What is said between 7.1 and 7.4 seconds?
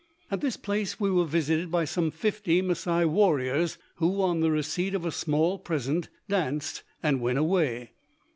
went